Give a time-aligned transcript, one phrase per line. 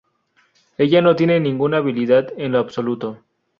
[0.79, 3.19] Ella no tiene ninguna Habilidad en lo absoluto.